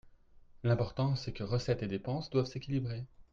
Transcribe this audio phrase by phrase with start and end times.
[0.63, 3.05] L’important, c’est que recettes et dépenses doivent s’équilibrer.